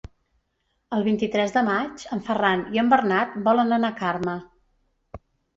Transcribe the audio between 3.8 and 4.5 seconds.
a Carme.